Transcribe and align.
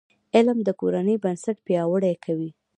علم 0.35 0.57
د 0.63 0.69
کورنۍ 0.79 1.15
بنسټ 1.23 1.57
پیاوړی 1.65 2.13
کوي. 2.25 2.49